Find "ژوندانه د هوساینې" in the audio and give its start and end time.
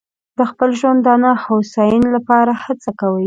0.79-2.09